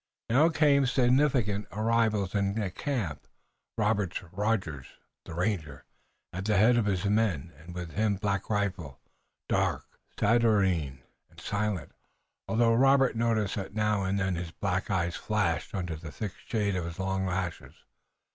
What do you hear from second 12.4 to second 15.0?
although Robert noticed that now and then his black